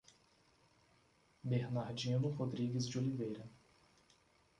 Bernardino 1.43 2.27
Rrodrigues 2.29 2.87
de 2.89 2.97
Oliveira 2.97 3.45